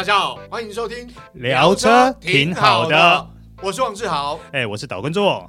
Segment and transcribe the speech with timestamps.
[0.00, 3.26] 大家好，欢迎收听聊车挺好的，
[3.62, 5.46] 我是王志豪，哎，我是岛根座。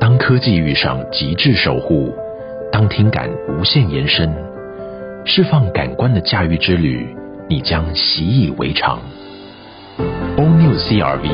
[0.00, 2.12] 当科技遇上极致守护，
[2.72, 4.28] 当听感无限延伸，
[5.24, 7.06] 释放感官的驾驭之旅，
[7.48, 8.98] 你将习以为常。
[10.36, 11.28] All New CR-V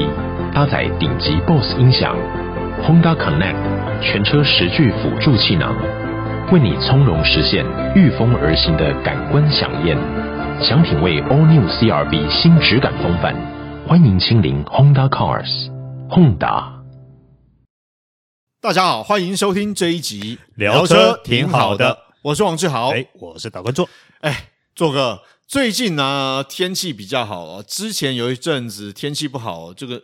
[0.52, 2.14] 搭载顶级 BOSS 音响
[2.82, 3.82] ，Honda Connect。
[4.02, 5.76] 全车十具辅助气囊，
[6.52, 7.64] 为你从容实现
[7.94, 9.96] 御风而行的感官饗宴。
[10.60, 13.32] 想品味 All New CR-V 新质感风范，
[13.86, 15.70] 欢迎亲临 Honda Cars。
[16.10, 16.82] Honda。
[18.60, 23.88] 大家好，欢迎收听这一集聊车挺好的，我是王志豪，哎，我是岛根座。
[24.22, 30.02] 哎，座哥，最近呢天气比较好哦，之前有一阵子天气不好，这个。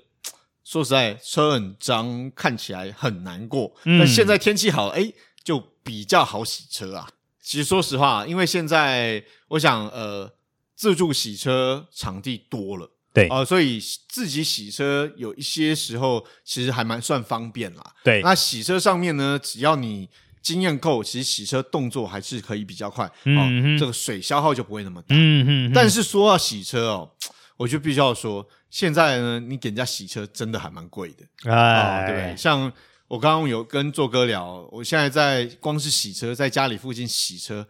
[0.69, 3.75] 说实在，车很脏，看起来很难过。
[3.87, 5.11] 嗯，但现在天气好，哎，
[5.43, 7.09] 就比较好洗车啊。
[7.43, 10.31] 其实说实话，因为现在我想，呃，
[10.77, 17.95] 自助洗车场地多了，对啊，呃，所以自己洗车有一些时候其实还蛮算方便啦。
[18.05, 20.07] 对，那洗车上面呢，只要你
[20.43, 23.39] 经验够，其实洗车动作还是可以比较快，嗯，
[23.75, 25.17] 哦，这个水消耗就不会那么大。
[25.17, 25.73] 嗯嗯。
[25.75, 27.11] 但是说到洗车哦。
[27.59, 32.37] 我就必须要说，现在呢，你给人家洗车真的还蛮贵的，哎，对？
[32.37, 32.71] 像
[33.07, 37.67] 我刚刚有跟做哥聊，我现在在光是洗车，在家里附近洗车，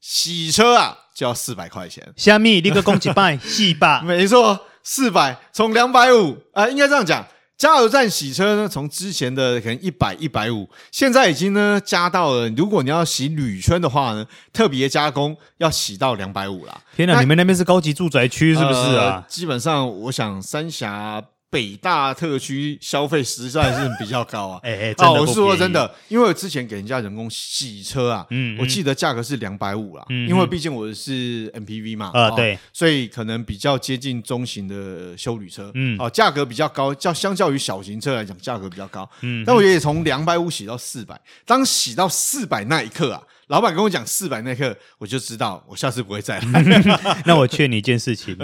[0.00, 2.06] 洗车啊就要四百块钱。
[2.16, 4.00] 虾米，你个公鸡拜洗吧？
[4.06, 7.26] 没错，四百，从两百五啊，应该这样讲。
[7.58, 12.48] 加油站洗车呢，从之前的可能一百一百五，现在已经呢加到了。
[12.50, 16.80] 如果你要洗铝圈的话呢，特别加工要洗到两百五啦。
[16.94, 19.16] 天哪，你们那边是高级住宅区是不是啊？
[19.16, 21.20] 呃，基本上，我想三峡。
[21.50, 24.60] 北大特区消费实在是比较高啊！
[24.64, 43.22] 哎哎，我是说真的，因为我之前给人家人工洗车啊，嗯，我记得价格是两百五啦，嗯，因为毕竟我是 MPV 嘛，啊，对，所以可能比较接近中型的修旅车，嗯，哦，价格比较高，较相较于小型车来讲，价格比较高，嗯，但我觉得从两百五洗到四百，当洗到四百那一刻啊。
[43.48, 46.62] 老板跟我讲四百那刻，我就知道我下次不会再来。
[47.26, 48.36] 那我劝你一件事情，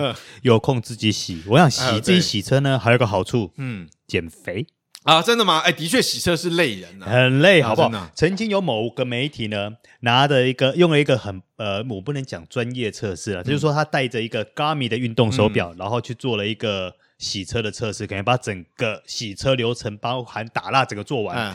[0.42, 1.42] 有空自己洗。
[1.46, 4.66] 我想洗自己洗车呢，还有个好处，嗯，减肥
[5.02, 5.58] 啊，真的吗？
[5.58, 8.10] 哎，的确洗车是累人啊，很累，好不好？
[8.14, 21.54] 曾经有某个媒体呢，拿着一个用了一个很呃，我不能讲专业测试啊，就是说他带着一个 Garmin 的运动手表，然后去做了一个洗车的测试，可能把整个洗车流程，包含打蜡整个做完。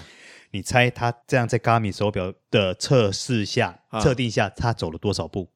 [0.52, 5.50] 你猜他这样在 Garmin 手表的测试下、测定下，他走了多少步？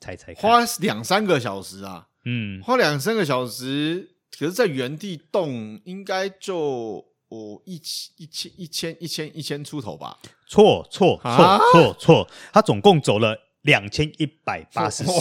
[0.00, 2.08] 猜猜看，花两三个小时啊！
[2.24, 10.18] 嗯，花两三个小时，可是在原地动，应该就哦一千一千一千一千一千出头吧？
[10.46, 15.20] 错错错错错，他总共走了两千一百八十四步。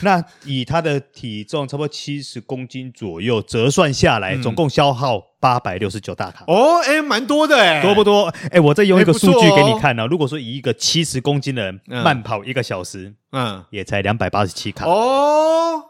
[0.00, 6.44] 那以他的体重差不多七十公斤左右折算下来，总共消耗八百六十九大卡。
[6.46, 8.32] 哦，哎，蛮多的哎，多不多？
[8.50, 10.06] 哎，我再用一个数据给你看呢。
[10.06, 14.86] 如果说以一个七十公斤的人慢跑一个小时，嗯，也才两百八十七卡。
[14.86, 15.84] 哦。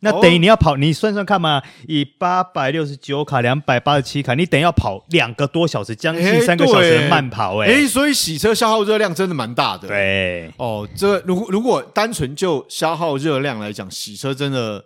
[0.00, 9.88] 那等于你要跑，你算算看嘛，以八百六十九卡，两百八十七卡，你等于要跑两个多小时，将近三个小时的慢跑，欸，哎，所以洗车消耗热量真的蛮大的。
[9.88, 14.84] 对，哦，这如果如果单纯就消耗热量来讲，洗车真的，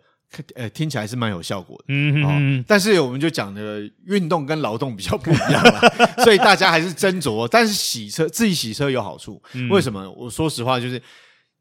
[0.55, 1.84] 呃，听起来是蛮有效果的。
[1.89, 5.81] 嗯嗯，但是我们就讲的运动跟劳动比较不一样啦，
[6.25, 7.49] 所以大家还是斟酌。
[7.49, 10.11] 但是洗车自己洗车有好处，为什么？
[10.12, 11.00] 我说实话就是。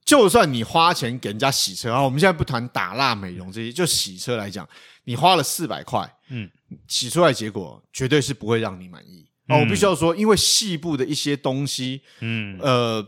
[0.06, 4.66] 就算你花钱给人家洗车啊，我们现在不谈打蜡、美容这些，就洗车来讲，
[5.04, 6.50] 你花了四百块，嗯，
[6.88, 9.28] 洗出来结果绝对是不会让你满意。
[9.50, 13.06] 哦，我必须要说，因为细部的一些东西，嗯，呃，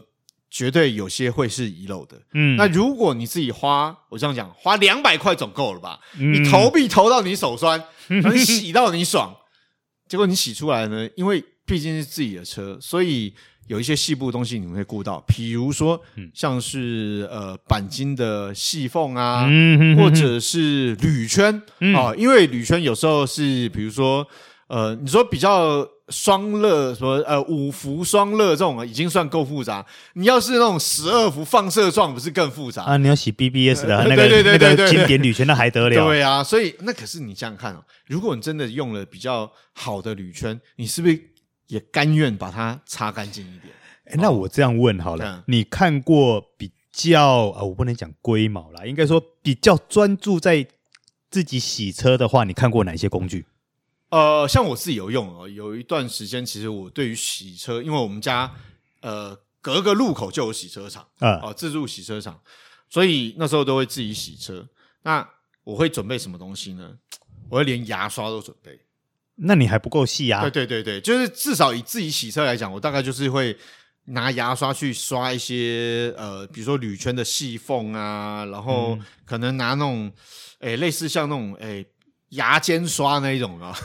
[0.50, 2.22] 绝对有些会是遗漏的。
[2.34, 6.00] 嗯，那如果你自己花，我这样讲，花两百块总够了吧？
[6.18, 9.36] 你投币投到你手酸， 你洗到你爽，
[10.08, 11.10] 结果你洗出来呢？
[11.16, 13.34] 因为毕竟是自己的车，所以。
[13.70, 16.02] 有一些细部的东西你们会顾到，比如说
[16.34, 19.48] 像是呃钣金的细缝啊，
[19.96, 21.54] 或者是铝圈
[21.96, 24.28] 啊，因为铝圈有时候是比如说
[24.70, 32.98] 呃你说比较双乐什么呃五伏双乐这种已经算够复杂，你要是那种十二伏放射状不是更复杂啊？
[32.98, 35.96] 你要洗 BBS 的 那个那个经典铝圈那还得了？
[36.06, 41.20] 对啊，所以那可是你想想看哦，如果你真的用了比较好的铝圈，你是不是？
[41.68, 43.72] 也甘愿把它擦干净一点。
[44.06, 50.66] 哎，那我这样问好了，你看过比较啊，我不能讲龟毛啦，应该说比较专注在
[51.30, 53.46] 自己洗车的话，你看过哪些工具？
[54.10, 58.52] 呃，像我自己有用哦，有一段时间，其实我对于洗车，因为我们家
[59.02, 62.42] 呃隔个路口就有洗车场啊，哦、呃，自助洗车场，
[62.90, 64.68] 所以那时候都会自己洗车。
[65.04, 65.30] 那
[65.64, 66.98] 我会准备什么东西呢？
[67.50, 68.80] 我会连牙刷都准备。
[69.36, 70.42] 那你还不够细啊？
[70.42, 73.56] 对对对对，就是至少以自己洗车来讲，我大概就是会
[74.06, 80.12] 拿牙刷去刷一些呃，比如说铝圈的细缝啊，然后可能拿那种
[80.62, 81.86] 诶类似像那种诶。
[82.30, 83.76] 牙尖刷那一种啊，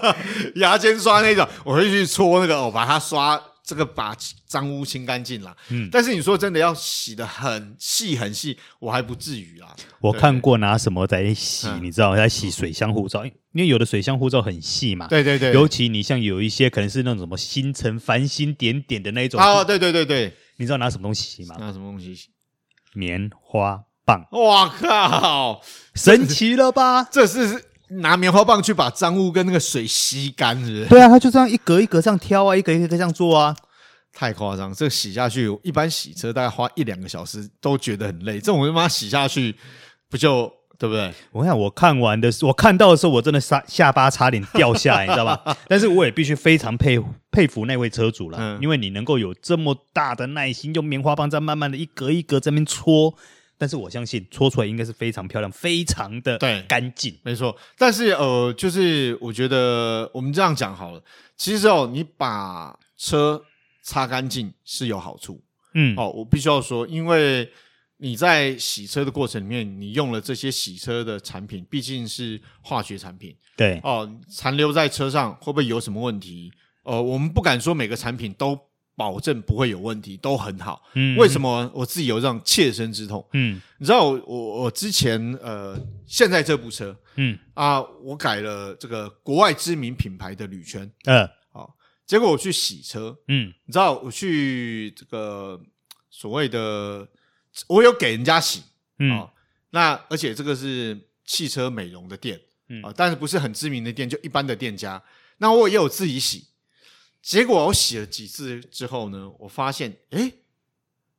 [0.56, 4.16] 牙尖刷那一种，我会去搓那个，我把它刷这个把
[4.46, 5.56] 脏污清干净了。
[5.68, 9.68] 嗯，但是你说真的要洗的很细很细，我还不至于啦。
[10.00, 15.06] 我看过拿什么在洗，嗯、你知道在洗水箱护罩，因为有的水箱护罩很细嘛。
[15.06, 19.40] 对对对，尤其你像有一些可能是那种什么星辰繁星点点的那种。
[19.40, 21.54] 哦，对对对对，你知道拿什么东西洗吗？
[21.60, 22.28] 拿什么东西洗？
[22.94, 24.26] 棉花棒。
[24.32, 25.62] 哇靠，
[25.94, 27.04] 神奇了吧？
[27.04, 27.66] 这是。
[27.90, 30.86] 拿棉花棒去把脏物跟那个水吸干，是不是？
[30.86, 33.56] 对啊，他就这样一格一格这样挑啊，一格一格这样做啊，
[34.12, 34.72] 太夸张！
[34.72, 39.54] 这个洗下去，一般洗车大概花一两个小时都觉得很累，这种他妈洗下去
[40.08, 41.12] 不就对不对？
[41.32, 45.56] 我想我看完的时候，我看到的时候，我真的下下巴差点掉下来，你知道吧？
[45.68, 53.14] 但是我也必须非常佩佩服那位车主了，嗯、因为你能够有这么大的耐心，用棉花棒在慢慢的一格一格在那边搓。
[53.60, 57.54] 但是我相信搓出来应该是非常漂亮，非常的对干净，没错。
[57.76, 61.04] 但是呃，就是我觉得我们这样讲好了，
[61.36, 63.44] 其实哦，你把车
[63.82, 65.38] 擦干净是有好处，
[65.74, 67.52] 嗯，哦，我必须要说，因为
[67.98, 76.50] 你在洗车的过程里面，你用了这些洗车的产品，毕竟是化学产品，对，哦，残留在车上会不会有什么问题？
[76.84, 78.58] 呃，我们不敢说每个产品都。
[79.00, 80.82] 保证不会有问题，都很好。
[80.92, 83.26] 嗯，为什么我自己有这样切身之痛？
[83.32, 85.74] 嗯，你知道我我我之前呃，
[86.04, 87.38] 现在这部车，嗯。
[87.54, 91.74] 啊，我改了这个国外知名品牌的铝圈，嗯，好，
[92.06, 95.58] 结果我去洗车，嗯，你知道我去这个
[96.10, 97.08] 所谓的，
[97.68, 98.64] 我有给人家洗，
[98.98, 99.26] 嗯，
[99.70, 102.38] 那而且这个是汽车美容的店，
[102.68, 102.82] 嗯。
[102.82, 105.02] 啊，但是不是很知名的店，就一般的店家，
[105.38, 106.49] 那我也有自己洗。
[107.22, 110.32] 结果我洗了几次之后呢，我发现，哎，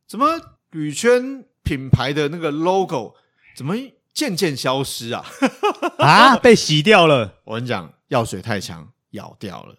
[0.07, 3.13] 怎么铝圈品牌的那个 logo
[3.55, 3.75] 怎么
[4.11, 5.23] 渐渐消失啊？
[5.99, 7.39] 啊，被洗掉了！
[7.43, 9.75] 我跟你讲，药水太强，咬掉了。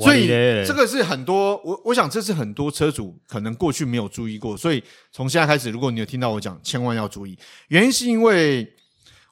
[0.00, 0.26] 所以
[0.66, 4.82] 这个是很多我我想这是很多车主可能过去没有注意过，所以
[5.12, 7.38] 从现在开始，如果你有听到我讲，千万要注意。
[7.68, 8.68] 原因是因为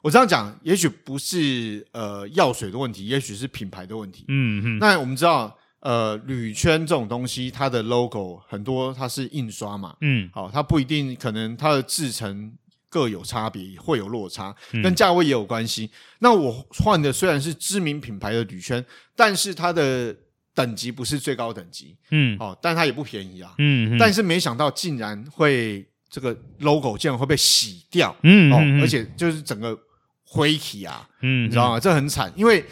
[0.01, 4.23] 我这样讲，也许不是呃药水的问题，也许是品牌的问题。
[4.29, 4.79] 嗯嗯。
[4.79, 5.58] 那我们知道。
[5.81, 12.51] 呃，铝圈这种东西，它的 logo 很多，它是印刷嘛，嗯，好，它不一定可能它的制成
[12.89, 14.53] 各有差别，会有落差，
[14.83, 15.85] 跟价位也有关系。
[15.85, 15.89] 嗯、
[16.19, 18.83] 那我换的虽然是知名品牌的铝圈，
[19.15, 20.13] 但是它的
[20.53, 29.79] 等级不是最高等级，嗯，哦，但它也不便宜啊，嗯，但是没想到竟然会这个 logo 竟然会被洗掉，嗯，哦，而且就是整个
[30.25, 31.79] 灰体啊，嗯，你知道吗？
[31.79, 32.65] 这很惨，因为。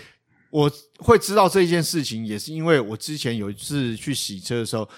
[0.58, 4.90] 我会知道这一件事情，也是因为我之前有一次去洗车的时候，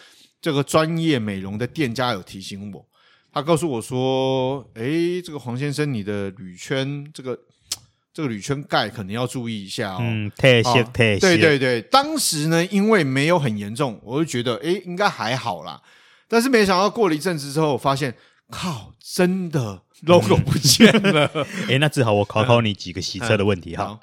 [0.42, 2.86] 这个专业美容的店家有提醒我，
[3.34, 7.38] 他告诉我说：“诶，这个黄先生，你的铝圈这个
[8.14, 11.20] 这个铝圈盖可能要注意一下哦。”嗯，太细太细。
[11.20, 15.82] 对对对，当时呢，因为没有很严重，我就觉得诶应该还好啦。
[16.30, 18.16] 但是没想到过了一阵子之后，我发现
[18.50, 21.30] 靠，真的 logo 不见了。
[21.68, 23.84] 哎那只好我考考你几个洗车的问题哈。
[23.84, 24.00] 好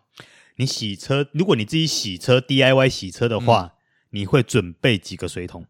[0.57, 3.71] 你洗车，如果你自己洗车 DIY 洗车的话，嗯、
[4.11, 5.67] 你会准备几个水桶？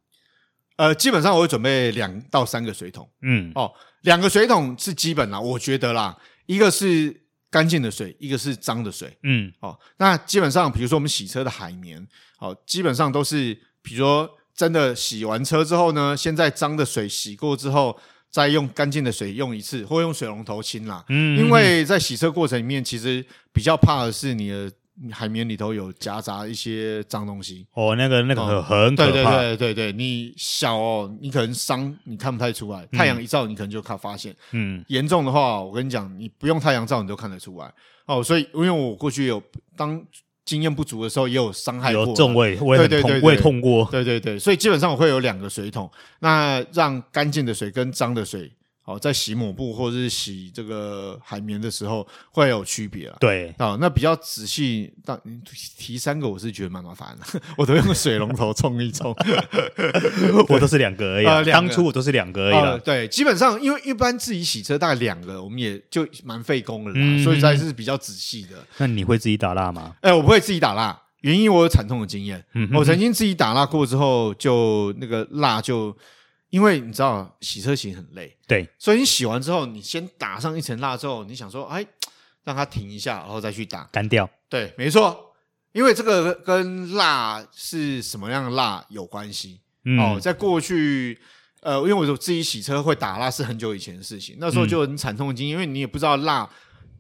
[0.76, 3.11] 呃，基本上我会准备两到三个水桶。
[3.23, 6.16] 嗯，哦，两个水桶是基本啦，我觉得啦，
[6.47, 9.16] 一个是干净的水，一个是脏的水。
[9.23, 12.07] 嗯，哦，那基本上，比如说我们洗车的海绵，
[12.38, 17.99] 哦，基本上都是，比如说真的洗完车之后呢，先在脏的水洗过之后。
[18.37, 21.02] 再用干净的水用一次，或用水龙头清啦。
[21.09, 24.71] 嗯，因为在洗车过程里面，其实比较怕的是你的
[25.11, 27.66] 海绵里头有夹杂一些脏东西。
[27.73, 29.11] 哦，那个那个很可怕。
[29.11, 34.37] 对对对对对，你小哦，你可能伤你看不太出来，太阳一照你可能就看发现。
[34.50, 37.73] 嗯，严重的话，我跟你讲，你不用太阳照你都看得出来。
[38.05, 39.43] 哦，所以因为我过去有
[39.75, 40.05] 当。
[40.46, 43.86] 经验不足的时候也有伤害过，有重味，我也痛，我也痛过。
[43.90, 48.50] 对对对，所以基本上我会有两个水桶，那让干净的水跟脏的水。
[48.87, 53.16] 哦，在洗抹布或者是洗这个海绵的时候会有区别了。
[53.19, 55.21] 对，啊，那比较仔细，但
[55.76, 59.12] 提三个我是觉得蛮麻烦的，我都用水龙头冲一冲。
[60.49, 62.78] 我都是两个而已，啊，当初我都是两个而已了，呃。
[62.78, 68.64] 对，基本上因为一般自己洗车大概两个，我们也就蛮费工的啦，嗯，所以才是比较仔细的。
[68.78, 69.97] 那你会自己打蜡吗？
[70.00, 71.02] 哎，我不会自己打蜡。
[71.23, 72.45] 原因我有惨痛的经验。
[72.55, 75.97] 嗯、我曾经自己打蜡过之后，就那个蜡就
[76.50, 81.84] 因为你知道洗车型很累，对，所以你洗完之后，你先打上一层蜡之后，你想说，哎，
[82.44, 83.84] 让它停一下，然后再去打。
[83.92, 84.28] 干掉。
[84.48, 85.34] 对，没错，
[85.72, 89.60] 因为这个跟蜡是什么样的蜡有关系。
[89.84, 91.18] 嗯、哦，在过去。
[91.62, 96.48] 呃，因为我自己洗车会打蜡是很久以前的事情，那时候就很惨痛的经验，嗯、因为你也不知道蜡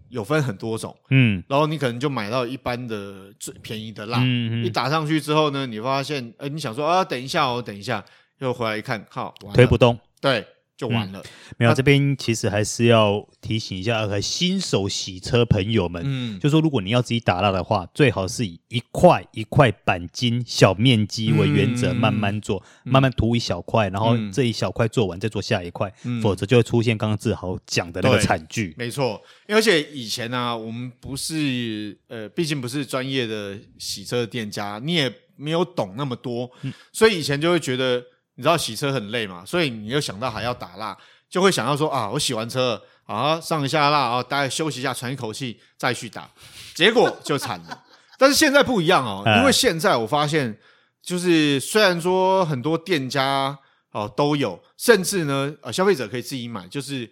[0.08, 8.04] 有分很多种，嗯，然后你可能就买到一般的最便宜的蜡，嗯嗯，一打上去之后呢，你发现，呃，你想说啊，等一下哦，等一下，
[8.38, 10.46] 又回来一看，靠，推不动，对。
[10.76, 11.20] 就完了。
[11.20, 28.74] 嗯、没有，这边其实还是要提醒一下和新手洗车朋友们，嗯，就说如果你要自己打蜡的话，最好是以一块一块钣金小面积为原则，慢慢做，嗯、慢慢涂一小块，然后这一小块做完再做下一块，嗯、否则就会出现刚刚志豪讲的那个惨剧。
[28.76, 38.04] 没错，而且以前呢、啊，我们不是呃，毕竟不是专业的洗车店家，你也没有懂那么多，嗯、所以以前就会觉得。
[38.36, 39.44] 你知道洗车很累嘛？
[39.44, 40.96] 所以你又想到还要打蜡，
[41.28, 46.30] 就会想到说啊，我洗完车啊，上一下蜡啊，大概休息一下，喘一口气再去打，
[46.74, 47.82] 结果就惨了。
[48.18, 50.58] 但是现在不一样哦，因为现在我发现，
[51.02, 53.58] 就是虽然说很多店家
[53.92, 57.10] 哦都有，甚至呢，呃，消费者可以自己买，就是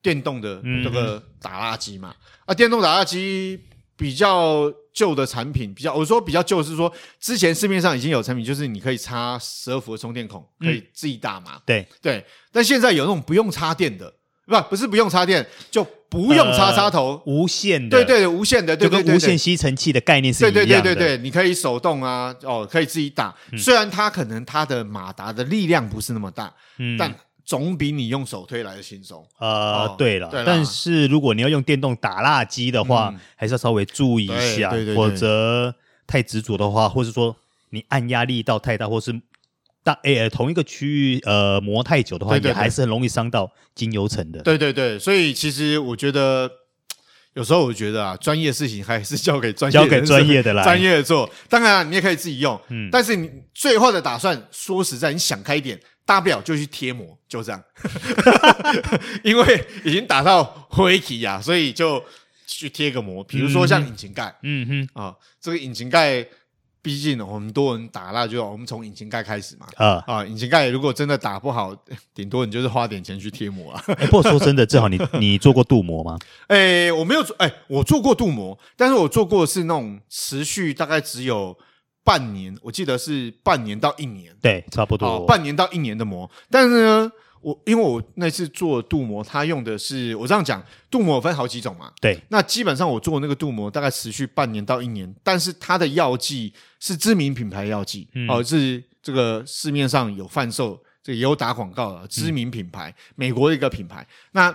[0.00, 2.14] 电动的这个打蜡机嘛。
[2.46, 3.64] 啊，电动打蜡机
[3.96, 4.72] 比较。
[4.94, 11.60] 旧的产品比较，我说比较旧是说，之前市面上已经有产品，就是你可以插十二伏的充电孔，可以自己打嘛。
[11.66, 14.14] 对对，但现在有那种不用插电的，
[14.46, 18.04] 不不是不用插电，就不用插插头，无线的。
[18.04, 20.60] 对对，无线的，对对对，无线吸尘器的概念是一样的。
[20.60, 23.34] 对对对对对，你可以手动啊，哦，可以自己打。
[23.58, 26.54] 虽然它可能它的马达的力量不是那么大，
[26.96, 27.12] 但。
[27.44, 29.26] 总比你用手推来的轻松。
[29.38, 35.74] 呃，对了，但是如果你要用电动打蜡机的话，还是要稍微注意一下，否则
[36.06, 37.36] 太执着的话，或是说
[37.70, 39.20] 你按压力道太大，或是
[39.82, 44.40] 大诶同一个区域呃磨太久的话，也还是很容易伤到精油层的。
[44.42, 46.50] 对对对，所以其实我觉得
[47.34, 51.28] 有时候我觉得啊，专业事情还是交给专业交给专业的来专业的做。
[51.48, 55.78] 当然你也可以自己用，嗯，但是你最后的打算，说实在，你想开一点。
[56.06, 57.64] 大不了就去贴膜，就这样，
[59.24, 62.04] 因为已经打到灰体呀，所以就
[62.46, 63.24] 去贴个膜。
[63.24, 66.22] 比如说像引擎盖，嗯哼，啊、哦，这个引擎盖，
[66.84, 69.66] 毕竟我们多人打蜡，就我们从引擎盖开始嘛。
[69.76, 71.74] 啊啊，引擎盖如果真的打不好，
[72.14, 73.82] 顶多你就是花点钱去贴膜啊。
[73.86, 76.18] 欸、不过说真的，正好你 你做过镀膜吗？
[76.48, 81.56] 哎、欸，我没有做，哎、欸，我做过镀膜，但是我做过的是那种持续大概只有。
[82.04, 86.30] 半年，我记得是半年到一年，对，差不多、哦、半年到一年的膜。
[86.50, 91.90] 但是呢，我因为我那次做镀膜，它用的是我这样讲，镀膜分好几种嘛。
[92.02, 104.06] 对，那基本上我做那个镀膜大概持续半年到一年，但是它的药剂是知名品牌药剂，嗯、哦，是这个市面上有贩售，这也有打广告的知名品牌，嗯、美国的一个品牌。
[104.32, 104.54] 那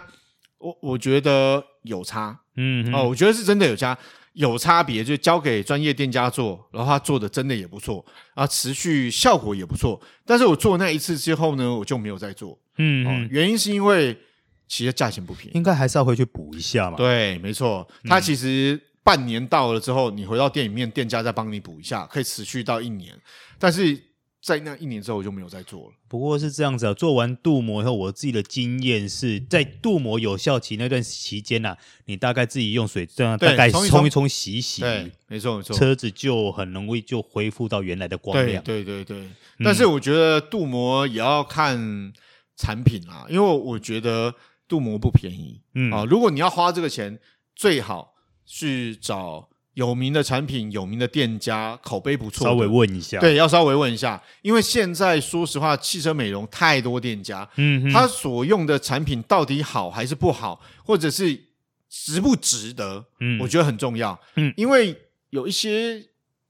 [0.59, 3.97] 我我觉得有差，嗯，哦，我觉得是真的有差。
[4.39, 8.03] 有差别，就交给专业店家做，然后他做的真的也不错，
[8.35, 9.99] 啊，持续效果也不错。
[10.25, 12.57] 但是我做那一次之后呢，我就没有再做。
[12.77, 14.17] 嗯，嗯、哦，原因是因为
[14.65, 16.95] 其实价钱不便宜，应该还是要回去补一下嘛。
[16.95, 23.13] 对，没错，它其实半年到了之后，你回到店里面，店家再帮你补一下，可以持续到一年。
[23.57, 24.08] 但是。
[24.41, 25.93] 在那一年之后，我就没有再做了。
[26.07, 38.63] 不过是这样子啊，做完镀膜以后，我自己的经验是在镀膜有效期那段期间呐，你大概自己用水这样大概冲一冲、洗一洗，对，没错没错，车子就很容易就恢复到原来的光亮。
[38.63, 39.29] 对对对对。
[39.63, 42.13] 但是我觉得镀膜也要看
[42.55, 44.33] 产品啊，因为我觉得
[44.67, 45.61] 镀膜不便宜。
[45.73, 47.19] 嗯啊，如果你要花这个钱，
[47.55, 48.13] 最好
[48.45, 49.49] 去找。
[49.79, 53.17] 有名的产品，有名的店家，口碑不错，稍微问一下。
[53.21, 61.45] 对，要稍微问一下，因为现在说实话，汽车美容太多店家，嗯哼，他所用的产品到底好还是不好，或者是
[61.89, 63.05] 值不值得？
[63.21, 64.19] 嗯，我觉得很重要。
[64.35, 64.93] 嗯，因为
[65.29, 66.03] 有一些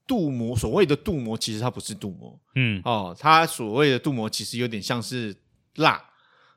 [0.08, 2.36] 镀膜，所谓的镀膜，其实它不是镀膜。
[2.56, 5.36] 嗯，哦，它所谓的镀膜，其实有点像是
[5.76, 6.02] 蜡。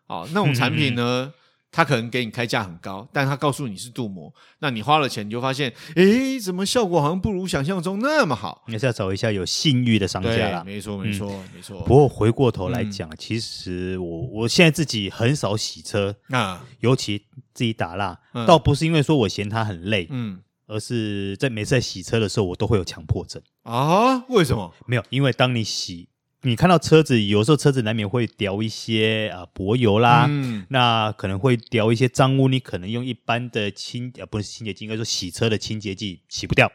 [0.07, 1.31] 哦，那种产品呢？
[1.31, 1.33] 嗯
[1.73, 8.63] 他可能给你开价很高，但他告诉你是镀膜，那你花了钱，你就发现，诶，怎么效果好像不如想象中那么好？
[8.67, 10.63] 你还是要找一下有信誉的商家啦。
[10.63, 11.81] 没错，没错，嗯、没错。
[11.81, 17.17] 不过回过头来讲，嗯、其实我我现在自己很少洗车啊，尤其
[17.55, 24.23] 自己打蜡，嗯、倒不是因为说我嫌它很累，嗯，而是在每次在洗车的时候，我都会有强迫症啊？
[24.29, 24.71] 为什么？
[24.85, 26.07] 没有，因为当你洗。
[26.45, 36.71] 你看到车子，有时候车子难免会掉一些啊柏油啦，嗯、那可能会掉一些脏污，你可能用一般的清啊不是清洁剂，应该说洗车的清洁剂洗不掉。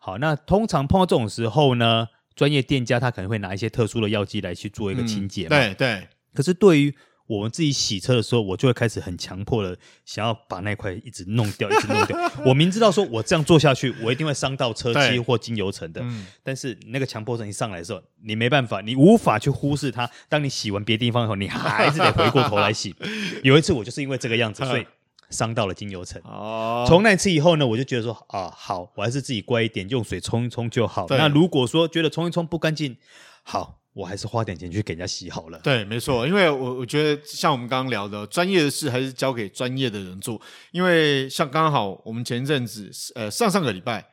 [0.00, 5.48] 好，那通常碰到这种时候呢，专业店家他可能会拿一些特殊的药剂来去做一个清洁嗯。
[5.48, 6.08] 对对。
[6.34, 6.94] 可是对于
[7.26, 12.18] 我们自己洗车的时候，我就会开始很强迫的想要把那块一直弄掉，一直弄掉。
[12.44, 16.02] 我明知道说我这样做下去，我一定会伤到车漆或精油层的。
[16.02, 20.10] 嗯、但是那个强迫症一上来的时候，你没办法，你无法去忽视它。
[20.28, 22.94] 当你洗完别的地方以后，你还是得回过头来洗。
[23.42, 24.86] 有一次我就是因为这个样子， 所以
[25.30, 26.20] 伤到了精油层。
[26.24, 26.84] 哦。
[26.86, 31.06] 从那次以后呢，我就觉得说啊，好，我还是自己乖一点，用水冲一冲就好。
[31.08, 32.98] 那如果说觉得冲一冲不干净，
[33.42, 33.80] 好。
[33.94, 35.58] 我还是花点钱去给人家洗好了。
[35.60, 40.38] 对，没错，因为我我觉得像我们刚刚聊的，专业的事还是交给专业的人做。
[40.72, 44.06] 因为像刚好我们前一阵子，呃，上上个礼拜，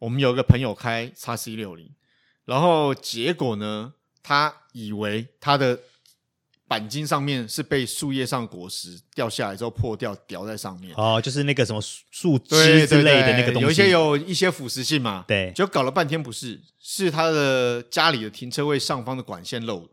[0.00, 1.88] 我们有一个朋友开叉 C 六零
[2.44, 3.92] 然后结果呢，
[4.22, 5.78] 他以为他的。
[6.68, 10.94] 鈑金上面是被树叶上果实掉下来之后破掉，掉在上面。
[10.96, 15.24] 哦，就是那个什么树枝之类的那个东西，有一些有一些腐蚀性嘛。
[15.26, 19.88] 对，就搞了半天不是，是他的家里的停车位上方的管线漏了，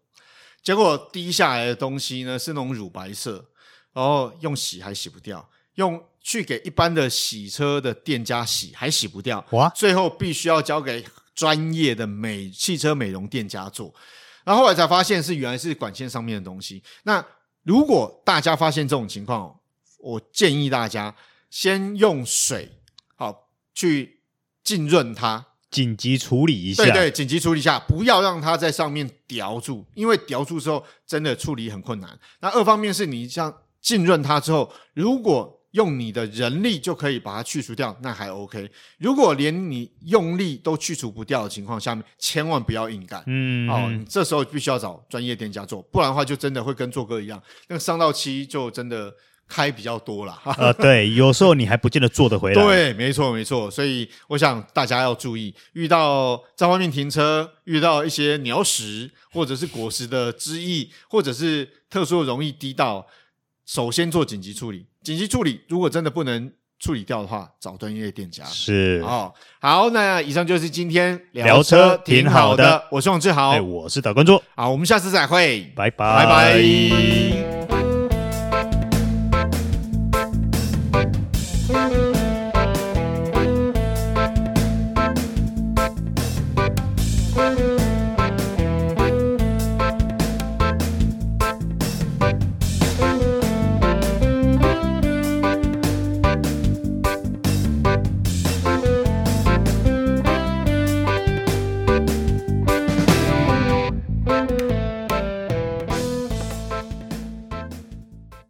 [0.62, 3.46] 结果滴下来的东西呢是那种乳白色，
[3.94, 9.70] 然后用洗还洗不掉，用去给一般的洗车的店家洗还洗不掉，哇！
[9.70, 13.94] 最后必须要交给专业的美汽车美容店家做。
[14.46, 16.82] 然后后来才发现是原来是管线上面的东西。
[17.04, 17.26] 那
[17.64, 19.60] 如果大家发现这种情况，
[20.00, 21.14] 我建议大家
[21.50, 22.80] 先用水
[23.16, 24.22] 好去
[24.64, 26.84] 浸润它，紧急处理一下。
[26.84, 32.20] 对对，紧急处理一下，不要让它在上面叼住，因为叼住之后真的处理很困难。
[32.40, 38.72] 那二方面是你像浸润它之后，如果用你的人力就可以把它去除掉，那还 OK。
[38.98, 43.22] 如果连你用力都去除不掉的情况下面，千万不要硬干。
[43.28, 49.14] 嗯，哦，你这时候必须要找专业店家做，不然的话就真的会跟做哥一样，那个伤到漆就真的
[49.50, 50.42] 开比较多了。
[50.58, 52.64] 呃， 对，有时候你还不见得做得回来。
[52.64, 53.70] 对，没错没错。
[53.70, 63.06] 所以我想大家要注意，遇到在外面停车，遇到一些鸟屎或者是果实的汁液，或者是特殊容易滴到，
[63.66, 64.86] 首先做紧急处理。
[65.06, 68.44] 紧急处理，如果真的不能处理掉的话，找专业店家。
[68.46, 72.84] 是哦，好，那以上就是今天聊车挺好的。
[72.90, 74.42] 我是王志豪，我是导观众。
[74.56, 77.55] 好，我们下次再会，拜拜，拜拜。